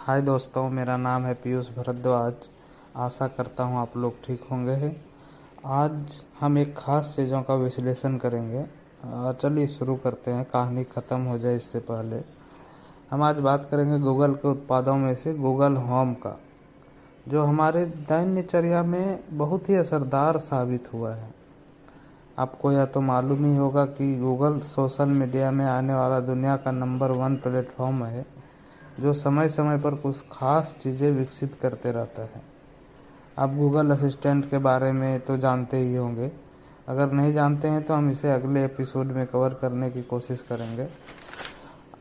हाय 0.00 0.20
दोस्तों, 0.22 0.68
मेरा 0.70 0.96
नाम 0.96 1.24
है 1.24 1.32
पीयूष 1.34 1.66
भरद्वाज। 1.68 2.48
आशा 2.96 3.26
करता 3.28 3.64
हूँ 3.64 3.78
आप 3.78 3.96
लोग 3.96 4.14
ठीक 4.24 4.44
होंगे। 4.50 4.90
आज 5.66 6.20
हम 6.40 6.56
एक 6.58 6.74
ख़ास 6.76 7.12
चीज़ों 7.16 7.42
का 7.42 7.54
विश्लेषण 7.54 8.16
करेंगे। 8.18 8.64
चलिए 9.34 9.66
शुरू 9.66 9.96
करते 9.96 10.30
हैं। 10.30 10.44
कहानी 10.44 10.84
ख़त्म 10.86 11.20
हो 11.22 11.36
जाए 11.38 11.56
इससे 11.56 11.78
पहले। 11.80 12.22
हम 13.10 13.22
आज 13.22 13.38
बात 13.40 13.68
करेंगे 13.70 13.98
गूगल 13.98 14.34
के 14.34 14.48
उत्पादों 14.48 14.96
में 14.96 15.14
से 15.14 15.34
गूगल 15.34 15.76
होम 15.78 16.14
का, 16.16 16.36
जो 17.28 17.44
हमारे 17.44 17.84
दैन्यचर्या 17.86 18.82
में 18.84 19.20
बहुत 19.32 19.68
ही 19.68 19.74
असरदार 19.76 20.38
साबित 20.40 20.92
हुआ 20.92 21.14
है। 21.14 21.32
आपको 22.38 22.72
यह 22.72 22.84
तो 22.86 23.00
मालूम 23.02 23.44
ही 23.44 23.56
होगा 23.56 23.84
कि 23.86 24.14
गूगल 24.18 24.60
सोशल 24.66 25.08
मीडिया 25.14 25.50
में 25.50 25.64
आने 25.66 25.94
वाला 25.94 26.20
दुनिया 26.24 26.56
का 26.56 26.70
नंबर 26.72 27.10
वन 27.14 27.36
प्लेटफॉर्म 27.38 28.04
है। 28.04 28.26
जो 29.00 29.12
समय 29.14 29.48
समय 29.48 29.78
पर 29.78 29.94
कुछ 29.94 30.16
खास 30.32 30.74
चीज़ें 30.80 31.10
विकसित 31.10 31.54
करते 31.62 31.92
रहता 31.92 32.22
है। 32.24 32.42
आप 33.38 33.54
गूगल 33.54 33.90
असिस्टेंट 33.90 34.48
के 34.50 34.58
बारे 34.58 34.90
में 34.92 35.20
तो 35.20 35.36
जानते 35.36 35.76
ही 35.76 35.94
होंगे। 35.94 36.30
अगर 36.88 37.12
नहीं 37.12 37.32
जानते 37.34 37.68
हैं 37.68 37.82
तो 37.82 37.94
हम 37.94 38.10
इसे 38.10 38.30
अगले 38.32 38.64
एपिसोड 38.64 39.06
में 39.06 39.26
कवर 39.26 39.54
करने 39.54 39.90
की 39.90 40.02
कोशिश 40.02 40.40
करेंगे। 40.42 40.88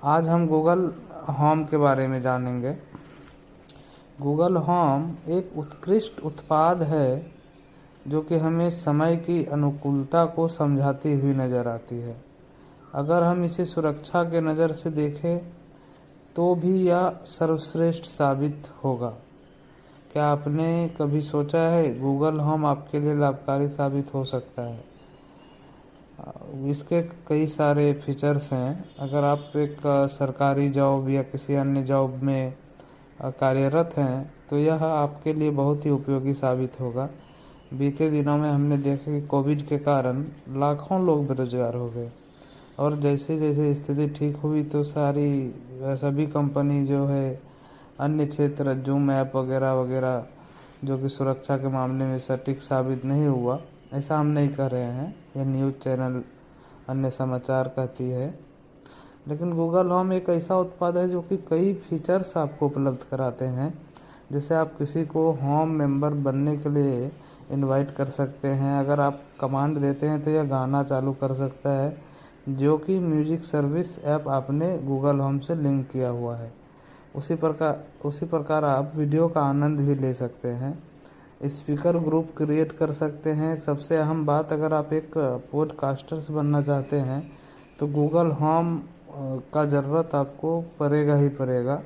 आज 0.06 0.28
हम 0.28 0.48
गूगल 0.48 0.92
होम 1.30 1.64
के 1.64 1.78
बारे 1.78 2.08
में 2.08 2.22
जानेंगे। 2.22 2.72
गूगल 4.22 4.56
होम 4.58 5.12
एक 5.30 5.58
उत्कृष्ट 5.58 6.20
उत्पाद 6.22 6.82
है 6.84 7.32
जो 8.08 8.22
कि 8.22 8.38
हमें 8.38 8.70
समय 8.72 9.16
की 9.18 9.44
अनुकूलता 9.46 10.26
को 10.26 10.48
समझाती 10.48 11.14
हुई 11.14 11.34
नज़र 11.34 11.68
आती 11.68 11.96
है। 11.96 12.16
अगर 12.96 13.24
हम 13.24 13.44
इसे 13.44 13.66
सुरक्षा 13.66 14.24
के 14.24 14.42
नज़र 14.42 14.72
से 14.72 14.90
देखें 14.92 15.59
तो 16.40 16.54
भी 16.56 16.74
यह 16.82 17.10
सर्वश्रेष्ठ 17.28 18.04
साबित 18.04 18.68
होगा। 18.84 19.08
क्या 20.14 20.26
आपने 20.26 20.68
कभी 21.00 21.22
सोचा 21.22 21.62
है, 21.62 22.00
गूगल 22.00 22.40
होम 22.40 22.66
आपके 22.66 23.00
लिए 23.00 23.16
लाभकारी 23.16 23.68
साबित 23.70 24.14
हो 24.14 24.24
सकता 24.24 24.62
है? 24.64 24.84
इसके 26.72 27.02
कई 27.28 27.48
सारे 27.48 27.92
फीचर्स 28.06 28.52
हैं। 28.54 28.96
अगर 29.00 29.24
आप 29.24 29.52
एक 29.58 29.82
सरकारी 30.12 30.70
जॉब 30.70 31.10
या 31.10 31.24
किसी 31.24 31.56
अन्य 31.56 31.84
जॉब 31.84 32.16
में 32.24 32.54
कार्यरत 33.22 33.98
हैं 33.98 34.32
तो 34.50 34.58
यह 34.58 34.84
आपके 34.86 35.34
लिए 35.34 35.50
बहुत 35.52 35.86
ही 35.86 35.92
उपयोगी 35.92 36.34
साबित 36.36 36.80
होगा। 36.80 37.10
बीते 37.74 38.10
दिनों 38.10 38.38
में 38.38 38.50
हमने 38.50 38.78
देखा 38.80 39.12
कि 39.12 39.22
कोविड 39.28 39.68
के 39.68 39.78
कारण 39.80 40.26
लाखों 40.60 41.06
लोग 41.06 41.28
बेरोजगार 41.28 41.76
हो 41.76 41.90
गए। 41.90 42.10
और 42.80 42.96
जैसे 42.96 43.38
जैसे 43.40 43.76
स्थिति 43.76 44.08
ठीक 44.10 44.36
हुई 44.36 44.64
तो 44.64 44.84
सारी, 44.84 45.54
सभी 45.74 46.28
कंपनी 46.28 46.86
जो 46.86 47.06
है, 47.06 47.42
अन्य 48.00 48.26
क्षेत्र 48.26 48.74
जूम 48.74 49.12
ऐप 49.12 49.36
वगैरह 49.36 49.74
वगैरह, 49.74 50.26
जो 50.84 50.98
कि 50.98 51.10
सुरक्षा 51.10 51.58
के 51.58 51.68
मामले 51.68 52.06
में 52.06 52.20
सटीक 52.20 52.62
साबित 52.62 53.06
नहीं 53.06 53.26
हुआ, 53.26 53.60
ऐसा 53.94 54.18
हम 54.20 54.28
नहीं 54.28 54.50
कर 54.50 54.72
रहे 54.72 54.84
हैं। 54.84 55.16
यह 55.38 55.46
न्यूज़ 55.46 55.74
चैनल 55.74 56.22
अन्य 56.90 57.10
समाचार 57.12 57.68
कहती 57.68 58.10
है। 58.10 58.40
लेकिन 59.28 59.54
गूगल 59.54 59.88
होम 59.88 60.14
एक 60.14 60.30
ऐसा 60.30 60.58
उत्पाद 60.58 60.98
है 60.98 61.10
जो 61.10 61.22
कि 61.22 61.38
कई 61.50 61.74
फीचर्स 61.74 62.38
आपको 62.38 62.66
उपलब्ध 62.66 63.00
कराते 63.12 63.46
हैं। 63.46 63.74
जैसे 64.32 64.56
आप 64.56 64.74
किसी 64.78 65.06
को 65.06 65.32
होम 65.32 65.70
मेंबर 65.70 66.10
बनने 66.10 66.58
के 66.58 66.70
लिए 66.70 67.12
इनवाइट 67.52 67.92
कर 67.92 68.10
सकते 68.10 68.48
हैं। 68.48 68.80
अगर 68.80 69.00
आप 69.00 69.22
कमांड 69.42 69.78
देते 69.78 70.08
हैं 70.08 70.22
तो 70.22 70.32
यह 70.32 70.44
गाना 70.44 70.84
चालू 70.84 71.14
कर 71.14 71.34
सकता 71.34 71.70
है। 71.70 72.09
जो 72.50 72.78
कि 72.78 72.98
म्यूज़िक 73.00 73.44
सर्विस 73.44 73.98
ऐप 74.02 74.28
आपने 74.30 74.78
गूगल 74.80 75.20
होम 75.20 75.40
से 75.40 75.56
लिंक 75.56 75.88
किया 75.88 76.10
हुआ 76.10 76.36
है। 76.36 76.52
उसी 77.16 77.36
प्रकार 77.36 77.84
उसी 78.06 78.26
प्रकार 78.26 78.66
आप 78.66 78.92
वीडियो 78.96 79.28
का 79.28 79.42
आनंद 79.42 79.80
भी 79.80 79.96
ले 79.96 80.14
सकते 80.14 80.48
हैं। 80.50 80.78
स्पीकर 81.48 81.98
ग्रुप 82.00 82.30
क्रिएट 82.38 82.72
कर 82.72 82.92
सकते 82.94 83.32
हैं। 83.32 83.56
सबसे 83.58 83.98
अहम 83.98 84.26
बात, 84.26 84.54
अगर 84.54 84.74
आप 84.74 84.94
एक 84.94 85.12
पॉडकास्टर्स 85.52 86.30
बनना 86.32 86.62
चाहते 86.62 87.00
हैं 87.00 87.22
तो 87.80 87.88
गूगल 87.90 88.32
होम 88.34 88.78
का 89.54 89.66
ज़रूरत 89.66 90.16
आपको 90.16 90.60
पड़ेगा 90.80 91.16
ही 91.16 91.30
पड़ेगा। 91.32 91.82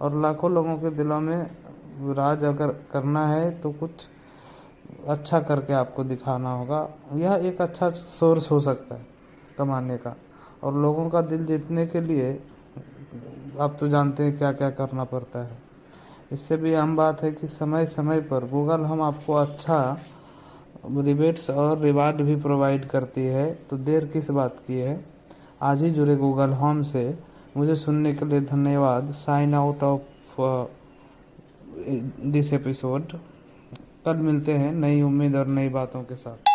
और 0.00 0.20
लाखों 0.22 0.50
लोगों 0.50 0.76
के 0.78 0.90
दिलों 0.92 1.20
में 1.20 1.46
राज 2.10 2.44
अगर 2.44 2.74
करना 2.92 3.26
है 3.28 3.50
तो 3.60 3.70
कुछ 3.72 3.90
अच्छा 5.08 5.40
करके 5.40 5.72
आपको 5.72 6.04
दिखाना 6.04 6.52
होगा। 6.52 6.88
यह 7.14 7.46
एक 7.46 7.60
अच्छा 7.62 7.88
सोर्स 7.90 8.50
हो 8.50 8.60
सकता 8.60 8.94
है। 8.94 9.06
कमाने 9.58 9.96
का। 9.96 10.14
और 10.62 10.74
लोगों 10.74 11.08
का 11.10 11.20
दिल 11.22 11.44
जीतने 11.46 11.86
के 11.86 12.00
लिए 12.00 12.32
आप 13.60 13.76
तो 13.80 13.88
जानते 13.88 14.22
हैं 14.22 14.36
क्या 14.38 14.52
क्या 14.52 14.70
करना 14.70 15.04
पड़ता 15.04 15.38
है। 15.38 15.58
इससे 16.32 16.56
भी 16.56 16.72
अहम 16.74 16.96
बात 16.96 17.22
है 17.22 17.32
कि 17.32 17.48
समय 17.48 17.86
समय 17.86 18.20
पर 18.20 18.48
गूगल 18.48 18.84
हम 18.84 19.02
आपको 19.02 19.34
अच्छा 19.34 19.98
रिबेट्स 20.86 21.50
और 21.50 21.78
रिवार्ड 21.78 22.22
भी 22.22 22.36
प्रोवाइड 22.36 22.86
करती 22.86 23.24
है। 23.24 23.52
तो 23.70 23.76
देर 23.78 24.06
किस 24.06 24.30
बात 24.30 24.60
की 24.66 24.78
है? 24.78 25.04
आज 25.62 25.82
ही 25.82 25.90
जुड़े 25.90 26.16
गूगल 26.16 26.52
होम 26.52 26.82
से। 26.82 27.18
मुझे 27.56 27.74
सुनने 27.74 28.14
के 28.14 28.24
लिए 28.24 28.40
धन्यवाद। 28.42 29.10
Sign 29.14 29.54
out 29.54 29.82
of 29.82 30.66
this 32.26 32.52
episode 32.52 33.12
कल 34.04 34.16
मिलते 34.18 34.52
हैं 34.54 34.72
नई 34.72 35.02
उम्मीद 35.02 35.36
और 35.36 35.46
नई 35.48 35.68
बातों 35.68 36.02
के 36.02 36.16
साथ। 36.16 36.51